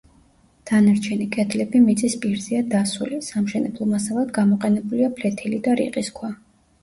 დანარჩენი 0.69 1.25
კედლები 1.33 1.81
მიწის 1.83 2.15
პირზეა 2.23 2.61
დასული; 2.71 3.19
სამშენებლო 3.27 3.89
მასალად 3.91 4.31
გამოყენებულია 4.39 5.11
ფლეთილი 5.19 5.63
და 5.69 5.77
რიყის 5.83 6.11
ქვა. 6.17 6.33